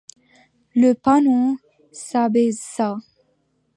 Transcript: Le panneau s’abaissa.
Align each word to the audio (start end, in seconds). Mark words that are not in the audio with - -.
Le 0.73 0.93
panneau 0.95 1.59
s’abaissa. 1.91 2.97